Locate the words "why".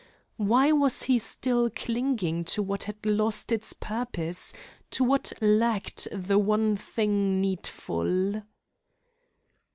0.37-0.71